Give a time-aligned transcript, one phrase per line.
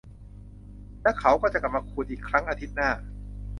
[1.01, 2.89] และเขาก็จะกลับมาขูดอีกครั้งอาทิตย์หน้า